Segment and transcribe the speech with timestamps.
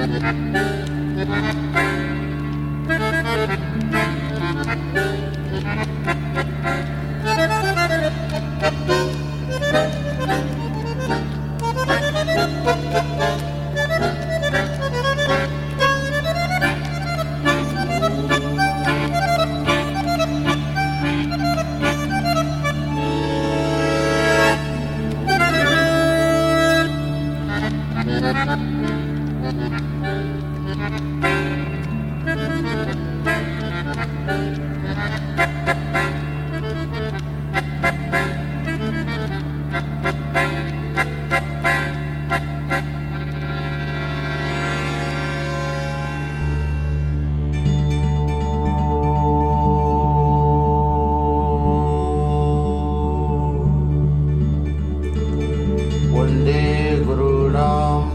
[0.00, 0.24] Thank
[8.90, 8.99] you.